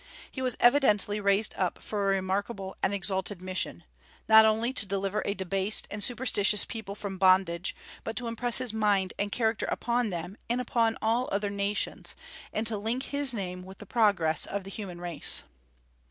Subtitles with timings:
[0.31, 3.83] He was evidently raised up for a remarkable and exalted mission,
[4.27, 8.73] not only to deliver a debased and superstitious people from bondage, but to impress his
[8.73, 12.15] mind and character upon them and upon all other nations,
[12.51, 15.43] and to link his name with the progress of the human race.